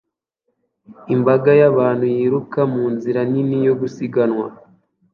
[1.15, 4.47] Imbaga y'abantu yiruka munzira nini yo gusiganwa